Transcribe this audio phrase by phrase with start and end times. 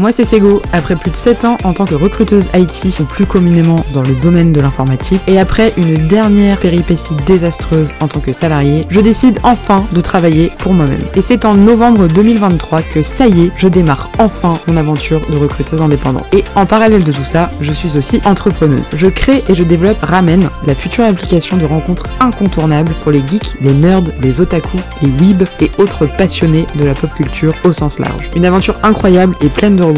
[0.00, 3.26] Moi c'est Sego, après plus de 7 ans en tant que recruteuse IT, ou plus
[3.26, 8.32] communément dans le domaine de l'informatique, et après une dernière péripétie désastreuse en tant que
[8.32, 11.02] salarié, je décide enfin de travailler pour moi-même.
[11.16, 15.36] Et c'est en novembre 2023 que ça y est, je démarre enfin mon aventure de
[15.36, 16.34] recruteuse indépendante.
[16.34, 18.88] Et en parallèle de tout ça, je suis aussi entrepreneuse.
[18.94, 23.52] Je crée et je développe Ramen, la future application de rencontres incontournable pour les geeks,
[23.60, 27.98] les nerds, les otaku, les weebs et autres passionnés de la pop culture au sens
[27.98, 28.30] large.
[28.34, 29.89] Une aventure incroyable et pleine de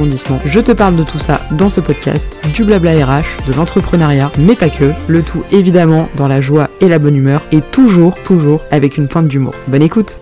[0.46, 4.54] Je te parle de tout ça dans ce podcast, du blabla RH, de l'entrepreneuriat, mais
[4.54, 4.90] pas que.
[5.08, 9.08] Le tout évidemment dans la joie et la bonne humeur et toujours, toujours avec une
[9.08, 9.54] pointe d'humour.
[9.68, 10.20] Bonne écoute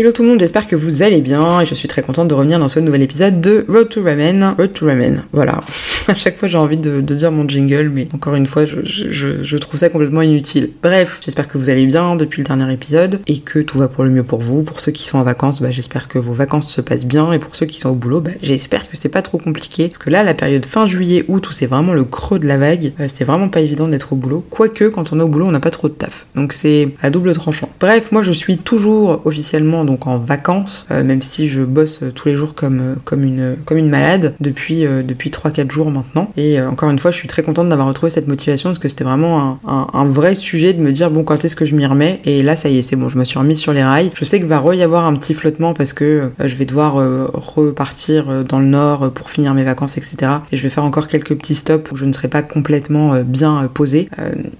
[0.00, 2.32] Hello tout le monde, j'espère que vous allez bien et je suis très contente de
[2.32, 4.54] revenir dans ce nouvel épisode de Road to Ramen.
[4.56, 5.60] Road to Ramen, voilà.
[6.08, 9.78] à chaque fois j'ai envie de, dire mon jingle, mais encore une fois, je, trouve
[9.78, 10.70] ça complètement inutile.
[10.82, 14.04] Bref, j'espère que vous allez bien depuis le dernier épisode et que tout va pour
[14.04, 14.62] le mieux pour vous.
[14.62, 17.38] Pour ceux qui sont en vacances, bah, j'espère que vos vacances se passent bien et
[17.38, 19.88] pour ceux qui sont au boulot, bah, j'espère que c'est pas trop compliqué.
[19.88, 22.56] Parce que là, la période fin juillet, août, où c'est vraiment le creux de la
[22.56, 24.44] vague, euh, c'est vraiment pas évident d'être au boulot.
[24.48, 26.26] Quoique, quand on est au boulot, on n'a pas trop de taf.
[26.34, 27.68] Donc c'est à double tranchant.
[27.80, 32.12] Bref, moi je suis toujours officiellement donc en vacances, euh, même si je bosse euh,
[32.12, 36.30] tous les jours comme, euh, comme, une, comme une malade depuis, depuis 3-4 jours maintenant.
[36.36, 39.04] Et encore une fois, je suis très contente d'avoir retrouvé cette motivation parce que c'était
[39.04, 42.20] vraiment un, un, vrai sujet de me dire bon, quand est-ce que je m'y remets?
[42.24, 44.10] Et là, ça y est, c'est bon, je me suis remise sur les rails.
[44.14, 46.94] Je sais qu'il va y avoir un petit flottement parce que je vais devoir
[47.32, 50.32] repartir dans le nord pour finir mes vacances, etc.
[50.52, 53.68] Et je vais faire encore quelques petits stops où je ne serai pas complètement bien
[53.72, 54.08] posée.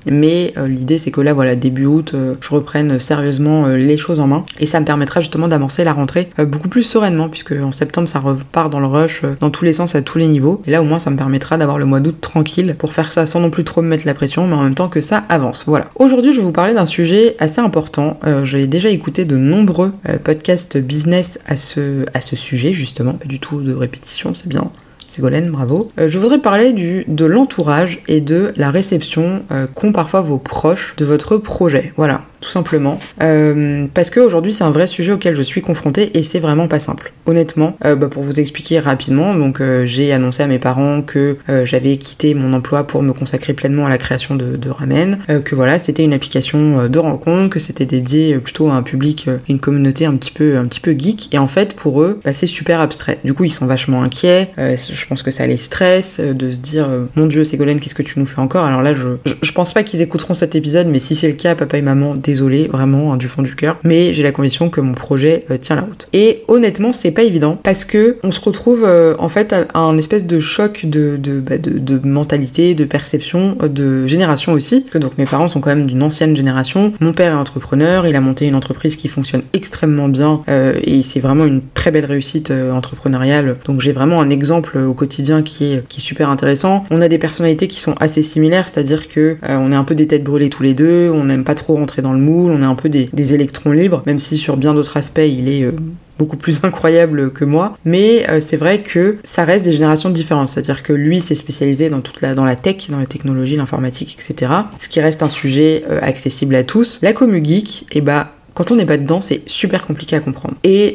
[0.06, 4.44] mais l'idée, c'est que là, voilà, début août, je reprenne sérieusement les choses en main.
[4.58, 8.08] Et ça me permettra justement d'avancer la rentrée euh, beaucoup plus sereinement, puisque en septembre
[8.08, 10.62] ça repart dans le rush euh, dans tous les sens à tous les niveaux.
[10.66, 13.26] Et là au moins ça me permettra d'avoir le mois d'août tranquille pour faire ça
[13.26, 15.64] sans non plus trop me mettre la pression, mais en même temps que ça avance.
[15.66, 15.86] Voilà.
[15.96, 18.20] Aujourd'hui je vais vous parler d'un sujet assez important.
[18.24, 23.26] Euh, j'ai déjà écouté de nombreux podcasts business à ce, à ce sujet justement, pas
[23.26, 24.70] du tout de répétition, c'est bien.
[25.08, 25.90] Ségolène, bravo.
[25.98, 29.42] je voudrais parler du, de l'entourage et de la réception
[29.74, 31.92] qu'ont parfois vos proches de votre projet.
[31.96, 32.98] Voilà tout simplement.
[33.22, 36.78] Euh, parce qu'aujourd'hui, c'est un vrai sujet auquel je suis confrontée et c'est vraiment pas
[36.78, 37.12] simple.
[37.26, 41.36] Honnêtement, euh, bah, pour vous expliquer rapidement, donc euh, j'ai annoncé à mes parents que
[41.64, 45.54] j'avais quitté mon emploi pour me consacrer pleinement à la création de, de Ramen, que
[45.54, 50.06] voilà, c'était une application de rencontre, que c'était dédié plutôt à un public, une communauté
[50.06, 51.34] un petit peu, un petit peu geek.
[51.34, 53.18] Et en fait, pour eux, bah, c'est super abstrait.
[53.24, 54.50] Du coup, ils sont vachement inquiets.
[54.56, 58.18] je pense que ça les stresse de se dire, mon Dieu, Ségolène, qu'est-ce que tu
[58.18, 58.64] nous fais encore?
[58.64, 61.34] Alors là, je, je, je pense pas qu'ils écouteront cet épisode, mais si c'est le
[61.34, 64.70] cas, papa et maman, désolé vraiment hein, du fond du cœur, mais j'ai la conviction
[64.70, 66.06] que mon projet euh, tient la route.
[66.12, 69.98] Et honnêtement, c'est pas évident parce que on se retrouve euh, en fait à, un
[69.98, 74.84] espèce de choc de, bah, de, de, mentalité, de perception, euh, de génération aussi.
[74.94, 76.92] donc mes parents sont quand même d'une ancienne génération.
[77.00, 81.20] Mon père est entrepreneur, il a monté une entreprise qui fonctionne extrêmement bien et c'est
[81.20, 83.56] vraiment une très belle réussite entrepreneuriale.
[83.64, 86.84] Donc j'ai vraiment un exemple au quotidien qui est, qui est super intéressant.
[86.90, 90.06] On a des personnalités qui sont assez similaires, c'est-à-dire que on est un peu des
[90.06, 92.74] têtes brûlées tous les deux, on n'aime pas trop rentrer dans le on est un
[92.74, 95.72] peu des, électrons libres, même si sur bien d'autres aspects il est euh,
[96.18, 100.48] beaucoup plus incroyable que moi, mais euh, c'est vrai que ça reste des générations différentes,
[100.48, 104.16] c'est-à-dire que lui s'est spécialisé dans toute la dans la tech, dans la technologie, l'informatique,
[104.18, 104.52] etc.
[104.78, 106.98] Ce qui reste un sujet euh, accessible à tous.
[107.02, 110.20] La commu geek, et eh bah quand on n'est pas dedans, c'est super compliqué à
[110.20, 110.56] comprendre.
[110.64, 110.94] Et,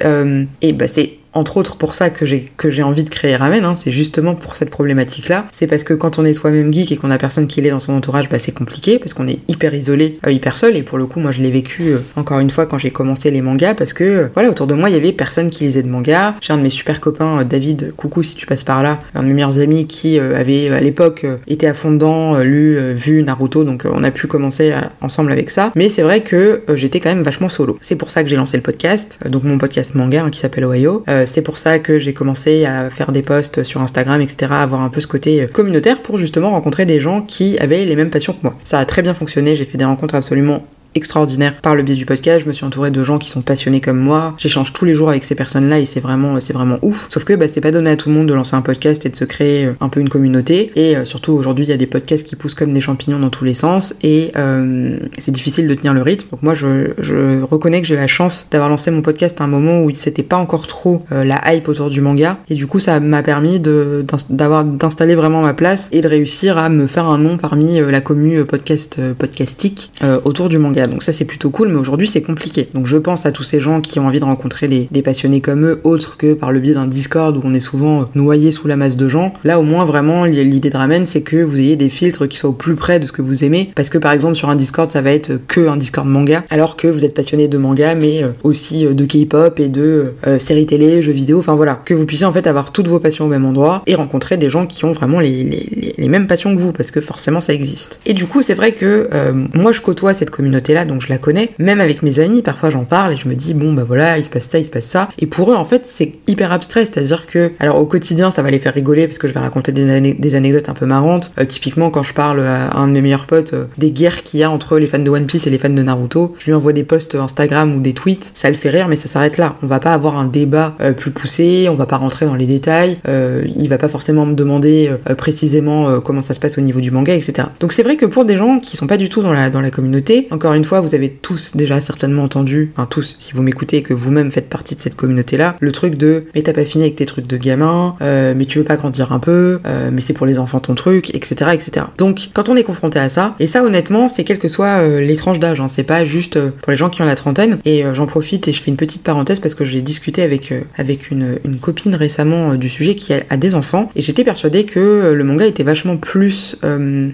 [0.62, 3.64] et bah c'est entre autres pour ça que j'ai que j'ai envie de créer Ramen,
[3.64, 5.48] hein, c'est justement pour cette problématique-là.
[5.52, 7.80] C'est parce que quand on est soi-même geek et qu'on a personne qui l'est dans
[7.80, 10.78] son entourage, bah c'est compliqué parce qu'on est hyper isolé, euh, hyper seul.
[10.78, 13.30] Et pour le coup, moi je l'ai vécu euh, encore une fois quand j'ai commencé
[13.32, 15.84] les mangas parce que euh, voilà autour de moi il y avait personne qui lisait
[15.84, 16.36] de mangas.
[16.42, 19.28] J'ai un de mes super copains, David, coucou si tu passes par là, un de
[19.28, 23.84] mes meilleurs amis qui avait à l'époque été à fond dedans, lu, vu Naruto, donc
[23.92, 25.72] on a pu commencer ensemble avec ça.
[25.76, 27.78] Mais c'est vrai que j'étais quand même vachement solo.
[27.82, 30.64] C'est pour ça que j'ai lancé le podcast, donc mon podcast manga hein, qui s'appelle
[30.64, 34.82] Ohio c'est pour ça que j'ai commencé à faire des posts sur Instagram, etc., avoir
[34.82, 38.10] un peu ce côté euh, communautaire pour justement rencontrer des gens qui avaient les mêmes
[38.10, 38.56] passions que moi.
[38.64, 42.06] Ça a très bien fonctionné, j'ai fait des rencontres absolument extraordinaire par le biais du
[42.06, 42.42] podcast.
[42.42, 44.34] Je me suis entourée de gens qui sont passionnés comme moi.
[44.38, 47.08] J'échange tous les jours avec ces personnes-là et c'est vraiment, c'est vraiment ouf.
[47.10, 49.10] Sauf que bah, c'est pas donné à tout le monde de lancer un podcast et
[49.10, 50.72] de se créer euh, un peu une communauté.
[50.76, 53.30] Et euh, surtout aujourd'hui, il y a des podcasts qui poussent comme des champignons dans
[53.30, 56.30] tous les sens et euh, c'est difficile de tenir le rythme.
[56.32, 59.48] Donc moi, je, je reconnais que j'ai la chance d'avoir lancé mon podcast à un
[59.48, 63.00] moment où c'était pas encore trop la hype autour du manga et du coup, ça
[63.00, 67.38] m'a permis d'avoir d'installer vraiment ma place et de réussir à me faire un nom
[67.38, 69.92] parmi la commu podcast podcastique
[70.24, 70.85] autour du manga.
[70.88, 72.68] Donc ça c'est plutôt cool, mais aujourd'hui c'est compliqué.
[72.74, 75.66] Donc je pense à tous ces gens qui ont envie de rencontrer des, passionnés comme
[75.66, 78.76] eux, autres que par le biais d'un Discord où on est souvent noyé sous la
[78.76, 79.34] masse de gens.
[79.44, 82.50] Là au moins vraiment l'idée de Ramen c'est que vous ayez des filtres qui soient
[82.50, 83.72] au plus près de ce que vous aimez.
[83.76, 86.76] Parce que par exemple sur un Discord ça va être que un Discord manga, alors
[86.76, 90.40] que vous êtes passionné de manga mais euh, aussi euh, de K-pop et de euh,
[90.40, 91.82] séries télé, jeux vidéo, enfin voilà.
[91.86, 94.50] Que vous puissiez en fait avoir toutes vos passions au même endroit et rencontrer des
[94.50, 98.00] gens qui ont vraiment les mêmes passions que vous parce que forcément ça existe.
[98.06, 99.08] Et du coup c'est vrai que
[99.54, 101.52] moi je côtoie cette communauté donc je la connais.
[101.60, 104.26] Même avec mes amis parfois j'en parle et je me dis bon bah voilà il
[104.26, 105.10] se passe ça, il se passe ça.
[105.20, 108.52] Et pour eux en fait c'est hyper abstrait, c'est-à-dire que alors au quotidien ça va
[108.52, 111.32] les faire rigoler parce que je vais raconter des, des anecdotes un peu marrantes.
[111.48, 114.52] typiquement quand je parle à un de mes meilleurs potes des guerres qu'il y a
[114.52, 116.84] entre les fans de One Piece et les fans de Naruto, je lui envoie des
[116.84, 119.56] posts Instagram ou des tweets, ça le fait rire mais ça s'arrête là.
[119.64, 122.98] On va pas avoir un débat plus poussé, on va pas rentrer dans les détails,
[123.08, 127.14] il va pas forcément me demander précisément comment ça se passe au niveau du manga,
[127.14, 127.50] etc.
[127.60, 130.28] Donc c'est vrai que pour des gens qui sont pas du tout dans la, communauté,
[130.32, 133.84] encore une fois, vous avez tous déjà certainement entendu, enfin tous, si vous m'écoutez et
[133.84, 136.96] que vous-même faites partie de cette communauté-là, le truc de mais t'as pas fini avec
[136.96, 140.14] tes trucs de gamin, euh, mais tu veux pas grandir un peu, euh, mais c'est
[140.14, 141.86] pour les enfants ton truc, etc., etc.
[141.98, 145.02] Donc quand on est confronté à ça, et ça honnêtement, c'est quel que soit euh,
[145.02, 147.84] les tranches d'âge, hein, c'est pas juste pour les gens qui ont la trentaine, et
[147.94, 151.40] j'en profite et je fais une petite parenthèse parce que j'ai discuté avec, avec une,
[151.62, 155.64] copine récemment du sujet qui a des enfants, et j'étais persuadée que le manga était
[155.64, 156.58] vachement plus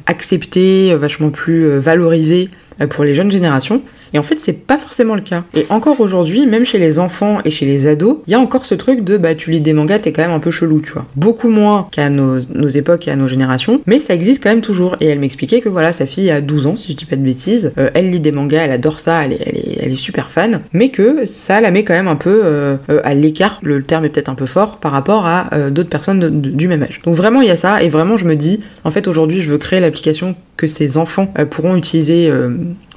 [0.08, 2.50] accepté, vachement plus valorisé
[2.88, 3.82] pour les jeunes générations.
[4.14, 5.44] Et en fait, c'est pas forcément le cas.
[5.54, 8.66] Et encore aujourd'hui, même chez les enfants et chez les ados, il y a encore
[8.66, 10.92] ce truc de bah tu lis des mangas, t'es quand même un peu chelou, tu
[10.94, 11.06] vois.
[11.16, 14.96] Beaucoup moins qu'à nos, époques et à nos générations, mais ça existe quand même toujours.
[15.00, 17.22] Et elle m'expliquait que voilà, sa fille a 12 ans, si je dis pas de
[17.22, 21.26] bêtises, euh, elle lit des mangas, elle adore ça, elle est, super fan, mais que
[21.26, 24.30] ça la met quand même un peu euh, euh, à l'écart, le terme est peut-être
[24.30, 27.02] un peu fort, par rapport à d'autres personnes du même âge.
[27.04, 29.50] Donc vraiment, il y a ça, et vraiment, je me dis, en fait, aujourd'hui, je
[29.50, 32.32] veux créer l'application que ces enfants pourront utiliser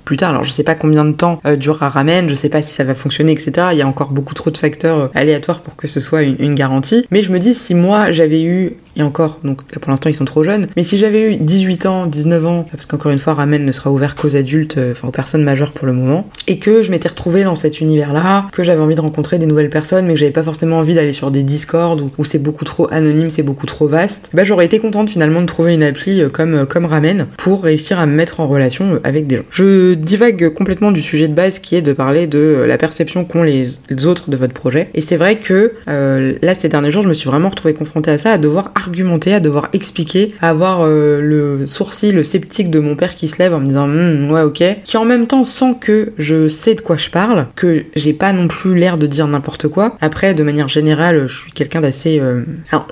[0.04, 0.30] plus tard.
[0.30, 2.84] Alors je sais pas combien de temps euh, durera Ramen, je sais pas si ça
[2.84, 3.68] va fonctionner, etc.
[3.72, 6.36] Il y a encore beaucoup trop de facteurs euh, aléatoires pour que ce soit une,
[6.38, 7.06] une garantie.
[7.10, 10.14] Mais je me dis si moi j'avais eu et encore, donc là pour l'instant ils
[10.14, 10.66] sont trop jeunes.
[10.76, 13.90] Mais si j'avais eu 18 ans, 19 ans, parce qu'encore une fois, Ramen ne sera
[13.90, 17.08] ouvert qu'aux adultes, euh, enfin aux personnes majeures pour le moment, et que je m'étais
[17.08, 20.32] retrouvée dans cet univers-là, que j'avais envie de rencontrer des nouvelles personnes, mais que j'avais
[20.32, 23.86] pas forcément envie d'aller sur des Discord où, c'est beaucoup trop anonyme, c'est beaucoup trop
[23.86, 27.26] vaste, bah j'aurais été contente finalement de trouver une appli euh, comme, euh, comme Ramen
[27.36, 29.42] pour réussir à me mettre en relation avec des gens.
[29.50, 33.42] Je divague complètement du sujet de base qui est de parler de la perception qu'ont
[33.42, 34.90] les, autres de votre projet.
[34.94, 38.18] Et c'est vrai que là, ces derniers jours, je me suis vraiment retrouvée confrontée à
[38.18, 42.78] ça, à devoir argumenter, à devoir expliquer, à avoir euh, le sourcil, le sceptique de
[42.78, 45.44] mon père qui se lève en me disant hm, ouais ok, qui en même temps
[45.44, 49.06] sent que je sais de quoi je parle, que j'ai pas non plus l'air de
[49.06, 49.96] dire n'importe quoi.
[50.00, 52.18] Après, de manière générale, je suis quelqu'un d'assez...
[52.20, 52.88] Euh, alors,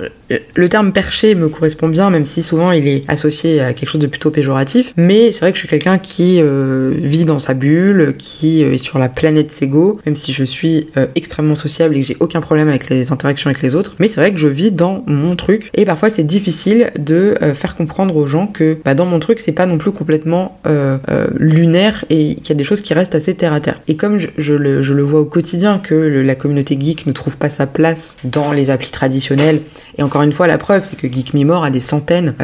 [0.55, 4.01] le terme perché me correspond bien, même si souvent il est associé à quelque chose
[4.01, 7.53] de plutôt péjoratif, mais c'est vrai que je suis quelqu'un qui euh, vit dans sa
[7.53, 12.07] bulle, qui est sur la planète Sego, même si je suis extrêmement sociable et que
[12.07, 14.71] j'ai aucun problème avec les interactions avec les autres, mais c'est vrai que je vis
[14.71, 19.07] dans mon truc, parfois c'est difficile de euh, faire comprendre aux gens que bah, dans
[19.07, 22.65] mon truc, c'est pas non plus complètement euh, euh, lunaire et qu'il y a des
[22.65, 23.81] choses qui restent assez terre à terre.
[23.89, 27.67] Et comme je, le, vois au quotidien que la communauté geek ne trouve pas sa
[27.67, 29.63] place dans les applis traditionnelles,
[29.99, 32.35] et encore une fois, la preuve, c'est que Geek a des centaines,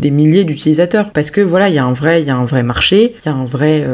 [0.00, 2.44] des milliers d'utilisateurs, parce que voilà, il y a un vrai, il y a un
[2.44, 3.86] vrai marché, il y a un vrai,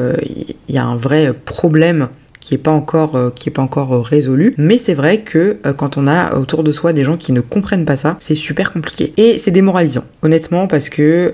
[0.68, 2.08] il y a un vrai problème
[2.44, 4.54] qui est pas encore euh, euh, résolu.
[4.58, 7.40] Mais c'est vrai que euh, quand on a autour de soi des gens qui ne
[7.40, 9.14] comprennent pas ça c'est super compliqué.
[9.16, 10.04] Et c'est démoralisant.
[10.22, 11.32] Honnêtement parce que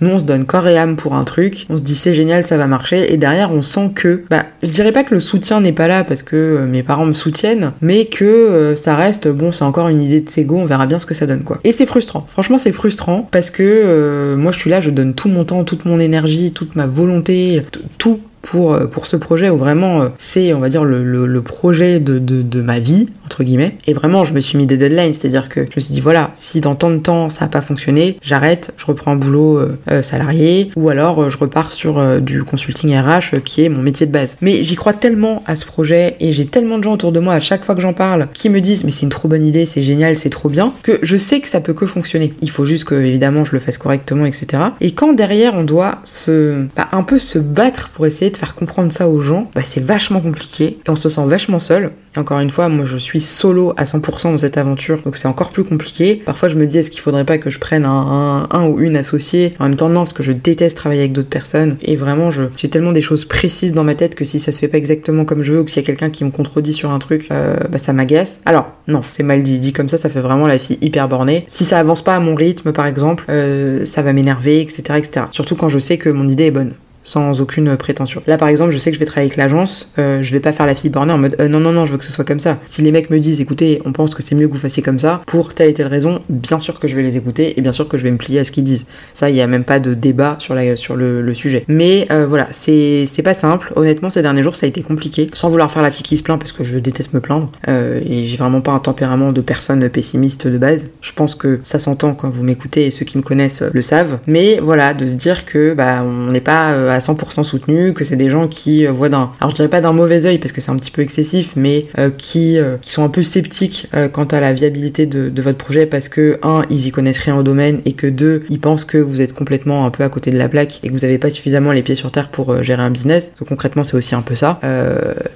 [0.00, 2.46] nous on se donne corps et âme pour un truc on se dit c'est génial
[2.46, 3.12] ça va marcher.
[3.12, 6.04] Et derrière on sent que bah je dirais pas que le soutien n'est pas là
[6.04, 10.20] parce que mes parents me soutiennent mais que ça reste bon c'est encore une idée
[10.20, 11.58] de Sego on verra bien ce que ça donne quoi.
[11.64, 12.24] Et c'est frustrant.
[12.28, 15.86] Franchement c'est frustrant parce que moi je suis là je donne tout mon temps toute
[15.86, 17.62] mon énergie toute ma volonté
[17.96, 21.42] tout pour, euh, pour ce projet où vraiment euh, c'est, on va dire, le, le,
[21.42, 23.08] projet de, de, ma vie,
[23.40, 23.76] guillemets.
[23.86, 26.30] Et vraiment, je me suis mis des deadlines, c'est-à-dire que je me suis dit, voilà,
[26.34, 30.02] si dans tant de temps ça n'a pas fonctionné, j'arrête, je reprends un boulot euh,
[30.02, 34.36] salarié, ou alors je repars sur du consulting RH qui est mon métier de base.
[34.40, 37.34] Mais j'y crois tellement à ce projet et j'ai tellement de gens autour de moi
[37.34, 39.66] à chaque fois que j'en parle qui me disent, mais c'est une trop bonne idée,
[39.66, 42.34] c'est génial, c'est trop bien, que je sais que ça peut que fonctionner.
[42.40, 44.62] Il faut juste que, évidemment, je le fasse correctement, etc.
[44.80, 48.54] Et quand derrière on doit se, bah, un peu se battre pour essayer de faire
[48.54, 51.92] comprendre ça aux gens, bah, c'est vachement compliqué et on se sent vachement seul.
[52.16, 55.50] Encore une fois, moi je suis solo à 100% dans cette aventure, donc c'est encore
[55.50, 56.16] plus compliqué.
[56.16, 58.96] Parfois je me dis est-ce qu'il faudrait pas que je prenne un, un, ou une
[58.96, 59.52] associée?
[59.58, 62.68] En même temps non, parce que je déteste travailler avec d'autres personnes et vraiment j'ai
[62.68, 65.42] tellement des choses précises dans ma tête que si ça se fait pas exactement comme
[65.42, 67.78] je veux ou qu'il y a quelqu'un qui me contredit sur un truc, euh, bah
[67.78, 68.40] ça m'agace.
[68.44, 69.58] Alors non, c'est mal dit.
[69.58, 71.44] Dit comme ça, ça fait vraiment la fille hyper bornée.
[71.46, 75.26] Si ça avance pas à mon rythme par exemple, euh, ça va m'énerver, etc., etc.
[75.30, 76.74] Surtout quand je sais que mon idée est bonne.
[77.04, 78.22] Sans aucune prétention.
[78.26, 80.52] Là, par exemple, je sais que je vais travailler avec l'agence, euh, je vais pas
[80.52, 82.24] faire la fille bornée en mode euh, non, non, non, je veux que ce soit
[82.24, 82.56] comme ça.
[82.66, 84.98] Si les mecs me disent écoutez, on pense que c'est mieux que vous fassiez comme
[84.98, 87.72] ça, pour telle et telle raison, bien sûr que je vais les écouter et bien
[87.72, 88.86] sûr que je vais me plier à ce qu'ils disent.
[89.14, 91.64] Ça, il y a même pas de débat sur, la, sur le, sujet.
[91.66, 93.72] Mais euh, voilà, c'est pas simple.
[93.74, 95.28] Honnêtement, ces derniers jours, ça a été compliqué.
[95.32, 97.50] Sans vouloir faire la fille qui se plaint, parce que je déteste me plaindre.
[97.66, 100.88] et j'ai vraiment pas un tempérament de personne pessimiste de base.
[101.00, 104.18] Je pense que ça s'entend quand vous m'écoutez et ceux qui me connaissent le savent.
[104.26, 108.16] Mais voilà, de se dire que bah, on n'est pas à 100% soutenu, que c'est
[108.16, 110.70] des gens qui voient d'un, alors je dirais pas d'un mauvais oeil parce que c'est
[110.70, 114.24] un petit peu excessif, mais euh, qui, euh, qui sont un peu sceptiques euh, quant
[114.24, 117.80] à la viabilité de, votre projet parce que un, ils y connaissent rien au domaine
[117.84, 120.48] et que deux, ils pensent que vous êtes complètement un peu à côté de la
[120.48, 123.32] plaque et que vous n'avez pas suffisamment les pieds sur terre pour gérer un business.
[123.36, 124.60] Que concrètement, c'est aussi un peu ça.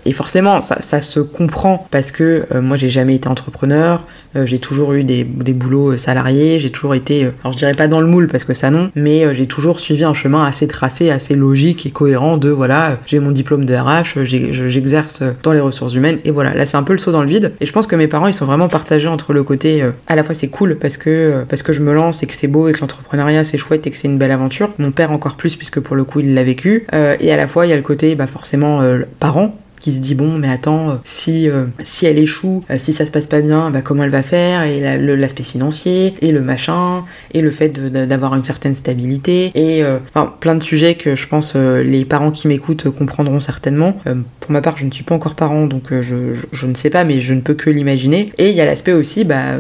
[0.05, 4.07] et forcément, ça, se comprend parce que moi, j'ai jamais été entrepreneur,
[4.45, 8.01] j'ai toujours eu des, des boulots salariés, j'ai toujours été, alors je dirais pas dans
[8.01, 11.35] le moule parce que ça non, mais j'ai toujours suivi un chemin assez tracé, assez
[11.47, 16.19] logique et cohérent de voilà, j'ai mon diplôme de RH, j'exerce dans les ressources humaines
[16.25, 17.53] et voilà, là c'est un peu le saut dans le vide.
[17.61, 20.17] Et je pense que mes parents ils sont vraiment partagés entre le côté euh, à
[20.17, 22.49] la fois c'est cool parce que euh, parce que je me lance et que c'est
[22.49, 25.37] beau et que l'entrepreneuriat c'est chouette et que c'est une belle aventure, mon père encore
[25.37, 26.87] plus puisque pour le coup il l'a vécu.
[26.93, 28.83] Euh, et à la fois il y a le côté bah forcément
[29.21, 32.93] parents qui se dit bon mais attends euh, si euh, si elle échoue euh, si
[32.93, 36.41] ça se passe pas bien bah comment elle va faire et l'aspect financier et le
[36.41, 41.29] machin et le fait d'avoir une certaine stabilité et enfin plein de sujets que je
[41.29, 43.97] pense les parents qui m'écoutent comprendront certainement.
[44.41, 47.05] Pour ma part je ne suis pas encore parent donc je, je, ne sais pas
[47.05, 48.27] mais je ne peux que l'imaginer.
[48.39, 49.57] Et il y a l'aspect aussi bah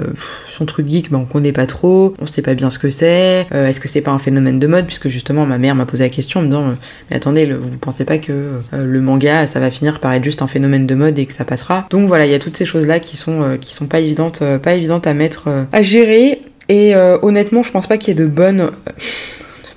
[0.49, 3.47] son truc geek bah on connaît pas trop on sait pas bien ce que c'est
[3.51, 6.11] est-ce que c'est pas un phénomène de mode puisque justement ma mère m'a posé la
[6.11, 6.75] question en me disant
[7.11, 10.87] mais attendez vous pensez pas que le manga ça va finir par juste un phénomène
[10.87, 11.87] de mode et que ça passera.
[11.91, 14.41] Donc voilà, il y a toutes ces choses-là qui sont, euh, qui sont pas évidentes,
[14.43, 16.43] euh, pas évidentes à mettre, euh, à gérer.
[16.69, 18.73] Et honnêtement, je pense pas qu'il y ait de bonnes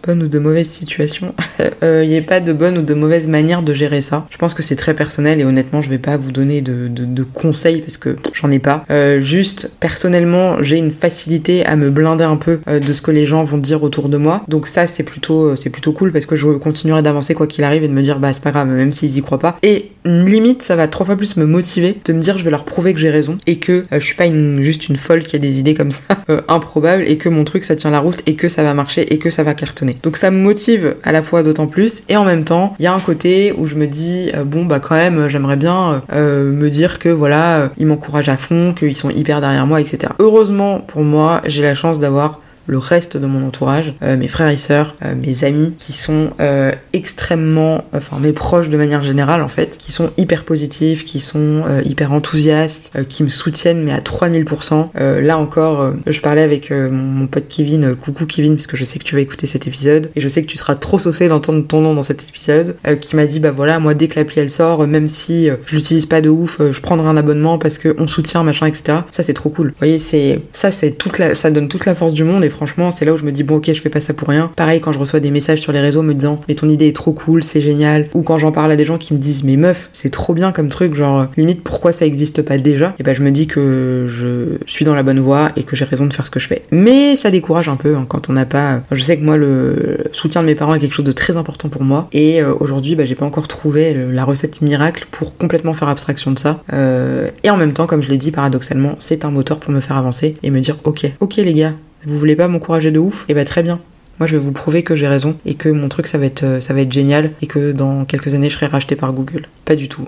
[0.06, 1.34] bonne ou de mauvaise situation.
[1.82, 4.28] Il n'y a pas de bonne ou de mauvaise manière de gérer ça.
[4.30, 7.82] Je pense que c'est très personnel et honnêtement, je vais pas vous donner de, conseils
[7.82, 8.84] parce que j'en ai pas.
[8.90, 13.12] Euh, juste, personnellement, j'ai une facilité à me blinder un peu euh, de ce que
[13.12, 14.44] les gens vont dire autour de moi.
[14.48, 17.64] Donc ça, c'est plutôt, euh, c'est plutôt cool parce que je continuerai d'avancer quoi qu'il
[17.64, 19.58] arrive et de me dire, bah c'est pas grave, même s'ils y croient pas.
[19.64, 22.66] Et limite, ça va trois fois plus me motiver de me dire, je vais leur
[22.66, 24.30] prouver que j'ai raison et que je suis pas
[24.62, 26.04] juste une folle qui a des idées comme ça
[26.48, 29.18] improbables et que mon truc ça tient la route et que ça va marcher et
[29.18, 29.89] que ça va cartonner.
[30.04, 32.88] Donc ça me motive à la fois d'autant plus et en même temps, il y
[32.88, 36.52] a un côté où je me dis euh, bon bah quand même j'aimerais bien euh,
[36.52, 40.14] me dire que voilà, euh, ils m'encouragent à fond, qu'ils sont hyper derrière moi, etc.
[40.20, 42.40] Heureusement pour moi, j'ai la chance d'avoir
[42.70, 46.30] le reste de mon entourage, euh, mes frères et sœurs, euh, mes amis, qui sont
[46.40, 51.20] euh, extrêmement, enfin mes proches de manière générale en fait, qui sont hyper positifs, qui
[51.20, 54.90] sont hyper enthousiastes, qui me soutiennent mais à 3000%.
[55.22, 59.04] là encore, je parlais avec mon, pote Kevin, coucou Kevin, parce que je sais que
[59.04, 61.82] tu vas écouter cet épisode, et je sais que tu seras trop saucé d'entendre ton
[61.82, 64.88] nom dans cet épisode, qui m'a dit bah voilà, moi dès que l'appli elle sort,
[64.88, 68.68] même si je l'utilise pas de ouf, je prendrai un abonnement parce qu'on soutient machin,
[68.68, 69.00] etc.
[69.12, 69.70] Ça c'est trop cool.
[69.70, 72.50] Vous voyez, c'est ça c'est toute la, ça donne toute la force du monde et
[72.60, 74.52] franchement, c'est là où je me dis, bon, ok, je fais pas ça pour rien.
[74.58, 76.96] Pareil, quand je reçois des messages sur les réseaux me disant, mais ton idée est
[76.96, 78.08] trop cool, c'est génial.
[78.14, 80.52] Ou quand j'en parle à des gens qui me disent, mais meuf, c'est trop bien
[80.52, 82.94] comme truc, genre, limite, pourquoi ça existe pas déjà?
[83.00, 85.86] Et ben, je me dis que je suis dans la bonne voie et que j'ai
[85.86, 86.64] raison de faire ce que je fais.
[86.70, 88.82] Mais ça décourage un peu hein, quand on n'a pas.
[88.92, 91.70] Je sais que moi, le soutien de mes parents est quelque chose de très important
[91.70, 92.10] pour moi.
[92.12, 96.32] Et euh, aujourd'hui, bah, j'ai pas encore trouvé la recette miracle pour complètement faire abstraction
[96.32, 96.62] de ça.
[96.74, 99.80] Euh, et en même temps, comme je l'ai dit, paradoxalement, c'est un moteur pour me
[99.80, 101.74] faire avancer et me dire, ok, ok les gars,
[102.06, 103.26] vous voulez pas m'encourager de ouf?
[103.30, 103.80] Eh bah très bien.
[104.20, 106.44] Moi, je vais vous prouver que j'ai raison et que mon truc, ça va être,
[106.44, 109.46] euh, ça va être génial et que dans quelques années, je serai racheté par Google.
[109.64, 110.08] Pas du tout.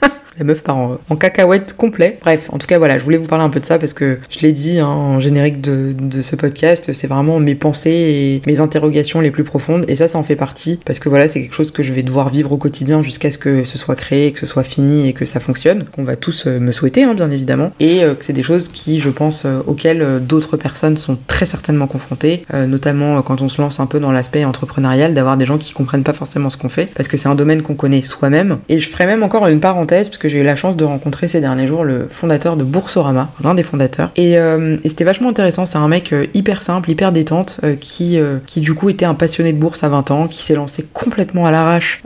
[0.38, 2.18] la meuf part en, cacahuète complet.
[2.20, 4.18] Bref, en tout cas, voilà, je voulais vous parler un peu de ça parce que
[4.30, 8.42] je l'ai dit hein, en générique de, de ce podcast, c'est vraiment mes pensées et
[8.46, 9.84] mes interrogations les plus profondes.
[9.88, 12.02] Et ça, ça en fait partie parce que voilà, c'est quelque chose que je vais
[12.02, 15.12] devoir vivre au quotidien jusqu'à ce que ce soit créé, que ce soit fini et
[15.12, 15.84] que ça fonctionne.
[15.84, 17.72] Qu'on va tous euh, me souhaiter, hein, bien évidemment.
[17.80, 21.46] Et euh, que c'est des choses qui, je pense, euh, auxquelles d'autres personnes sont très
[21.46, 25.58] certainement confrontées, notamment quand on se lance un peu dans l'aspect entrepreneurial, d'avoir des gens
[25.58, 28.58] qui comprennent pas forcément ce qu'on fait parce que c'est un domaine qu'on connaît soi-même.
[28.68, 31.28] Et je ferai même encore une parenthèse parce que j'ai eu la chance de rencontrer
[31.28, 34.10] ces derniers jours le fondateur de Boursorama, l'un des fondateurs.
[34.16, 38.18] Et, euh, c'était vachement intéressant, c'est un mec euh, hyper simple, hyper détente, euh, qui,
[38.46, 41.46] qui du coup était un passionné de bourse à 20 ans, qui s'est lancé complètement
[41.46, 42.02] à l'arrache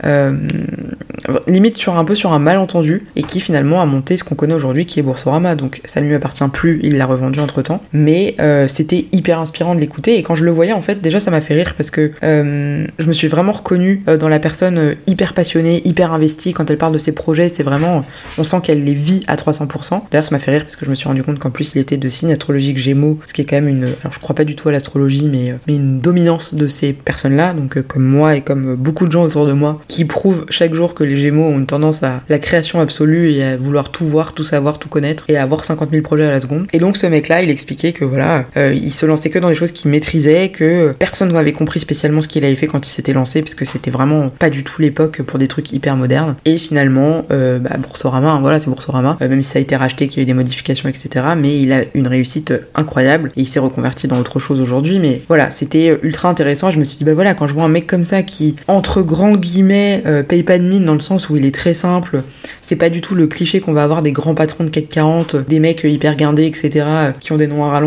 [1.47, 4.53] limite sur un peu sur un malentendu et qui finalement a monté ce qu'on connaît
[4.53, 5.55] aujourd'hui qui est Boursorama.
[5.55, 7.81] Donc ça ne lui appartient plus, il l'a revendu entre temps.
[7.93, 8.35] Mais
[8.67, 11.41] c'était hyper inspirant de l'écouter et quand je le voyais en fait déjà ça m'a
[11.41, 16.13] fait rire parce que je me suis vraiment reconnue dans la personne hyper passionnée, hyper
[16.13, 17.49] investie quand elle parle de ses projets.
[17.49, 18.03] C'est vraiment,
[18.37, 20.01] on sent qu'elle les vit à 300%.
[20.11, 21.79] D'ailleurs ça m'a fait rire parce que je me suis rendu compte qu'en plus il
[21.79, 24.45] était de signe astrologique Gémeaux, ce qui est quand même une, alors je crois pas
[24.45, 28.41] du tout à l'astrologie, mais, mais une dominance de ces personnes-là, donc comme moi et
[28.41, 31.59] comme beaucoup de gens autour de moi qui prouvent chaque jour que les Gémeaux ont
[31.59, 35.25] une tendance à la création absolue et à vouloir tout voir, tout savoir, tout connaître
[35.27, 36.67] et à avoir 50 000 projets à la seconde.
[36.73, 39.55] Et donc ce mec-là, il expliquait que voilà, euh, il se lançait que dans les
[39.55, 43.13] choses qu'il maîtrisait, que personne n'avait compris spécialement ce qu'il avait fait quand il s'était
[43.13, 46.35] lancé, parce que c'était vraiment pas du tout l'époque pour des trucs hyper modernes.
[46.45, 47.71] Et finalement, euh, bah,
[48.03, 50.25] Boursorama, voilà, c'est Boursorama, euh, même si ça a été racheté, qu'il y a eu
[50.25, 51.25] des modifications, etc.
[51.37, 54.99] Mais il a une réussite incroyable et il s'est reconverti dans autre chose aujourd'hui.
[54.99, 56.71] Mais voilà, c'était ultra intéressant.
[56.71, 59.01] je me suis dit, bah voilà, quand je vois un mec comme ça qui, entre
[59.01, 62.23] grands guillemets, paye pas de mine dans le sens où il est très simple.
[62.61, 65.35] C'est pas du tout le cliché qu'on va avoir des grands patrons de CAC 40,
[65.47, 66.85] des mecs hyper guindés, etc.,
[67.19, 67.81] qui ont des noms à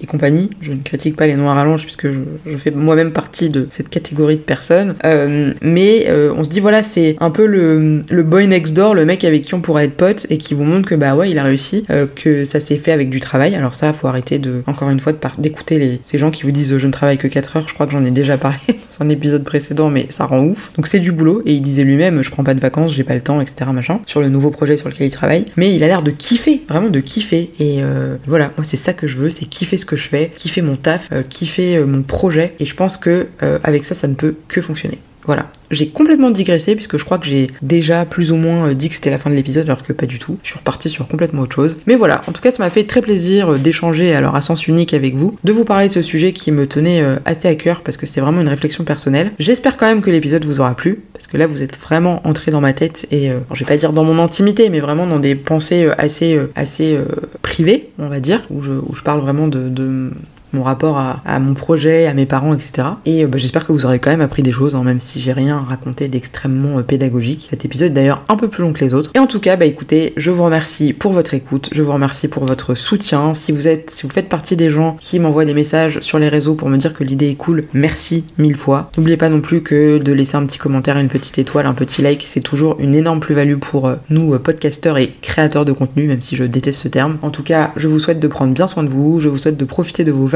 [0.00, 0.50] et compagnie.
[0.60, 2.20] Je ne critique pas les noms à puisque je,
[2.56, 4.94] fais moi-même partie de cette catégorie de personnes.
[5.04, 8.94] Euh, mais euh, on se dit, voilà, c'est un peu le, le, boy next door,
[8.94, 11.30] le mec avec qui on pourrait être pote et qui vous montre que bah ouais,
[11.30, 13.54] il a réussi, euh, que ça s'est fait avec du travail.
[13.54, 16.86] Alors ça, faut arrêter de, encore une fois, d'écouter ces gens qui vous disent je
[16.86, 17.68] ne travaille que 4 heures.
[17.68, 20.72] Je crois que j'en ai déjà parlé dans un épisode précédent, mais ça rend ouf.
[20.76, 23.14] Donc c'est du boulot et il disait lui-même, je prends pas de vacances, j'ai pas
[23.14, 23.70] le temps, etc.
[23.72, 25.46] machin, sur le nouveau projet sur lequel il travaille.
[25.56, 27.50] Mais il a l'air de kiffer, vraiment de kiffer.
[27.58, 30.30] Et euh, voilà, moi c'est ça que je veux, c'est kiffer ce que je fais,
[30.34, 32.54] kiffer mon taf, euh, kiffer euh, mon projet.
[32.58, 33.26] Et je pense que
[33.64, 34.98] avec ça, ça ne peut que fonctionner.
[35.26, 35.50] Voilà.
[35.70, 38.94] J'ai complètement digressé puisque je crois que j'ai déjà plus ou moins euh, dit que
[38.94, 40.38] c'était la fin de l'épisode alors que pas du tout.
[40.44, 41.76] Je suis repartie sur complètement autre chose.
[41.88, 44.68] Mais voilà, en tout cas ça m'a fait très plaisir euh, d'échanger alors à sens
[44.68, 47.54] unique avec vous, de vous parler de ce sujet qui me tenait euh, assez à
[47.56, 49.32] cœur parce que c'est vraiment une réflexion personnelle.
[49.40, 52.52] J'espère quand même que l'épisode vous aura plu parce que là vous êtes vraiment entré
[52.52, 55.34] dans ma tête et je vais pas dire dans mon intimité mais vraiment dans des
[55.34, 56.98] pensées assez assez
[57.42, 60.10] privées on va dire où je, parle vraiment de
[60.52, 62.88] mon rapport à, mon projet, à mes parents, etc.
[63.04, 65.20] Et euh, bah, j'espère que vous aurez quand même appris des choses, hein, même si
[65.20, 67.48] j'ai rien raconté d'extrêmement euh, pédagogique.
[67.50, 69.10] Cet épisode d'ailleurs un peu plus long que les autres.
[69.14, 72.28] Et en tout cas, bah écoutez, je vous remercie pour votre écoute, je vous remercie
[72.28, 73.34] pour votre soutien.
[73.34, 76.28] Si vous êtes, si vous faites partie des gens qui m'envoient des messages sur les
[76.28, 78.90] réseaux pour me dire que l'idée est cool, merci mille fois.
[78.96, 82.02] N'oubliez pas non plus que de laisser un petit commentaire, une petite étoile, un petit
[82.02, 86.22] like, c'est toujours une énorme plus-value pour euh, nous, podcasteurs et créateurs de contenu, même
[86.22, 87.18] si je déteste ce terme.
[87.22, 89.56] En tout cas, je vous souhaite de prendre bien soin de vous, je vous souhaite
[89.56, 90.26] de profiter de vos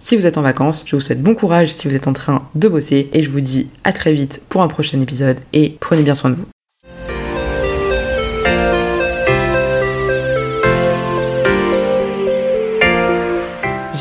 [0.00, 0.84] si vous êtes en vacances.
[0.86, 3.40] Je vous souhaite bon courage si vous êtes en train de bosser et je vous
[3.40, 6.46] dis à très vite pour un prochain épisode et prenez bien soin de vous.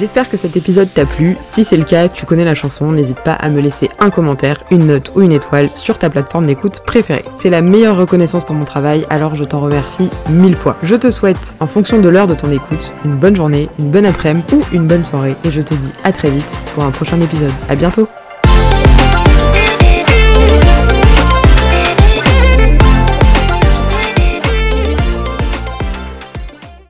[0.02, 1.38] J'espère que cet épisode t'a plu.
[1.42, 4.64] Si c'est le cas, tu connais la chanson, n'hésite pas à me laisser un commentaire,
[4.72, 7.24] une note ou une étoile sur ta plateforme d'écoute préférée.
[7.36, 10.76] C'est la meilleure reconnaissance pour mon travail, alors je t'en remercie mille fois.
[10.82, 14.08] Je te souhaite, en fonction de l'heure de ton écoute, une bonne journée, une bonne
[14.08, 17.22] après-midi ou une bonne soirée et je te dis à très vite pour un prochain
[17.22, 17.54] épisode.
[17.70, 18.08] À bientôt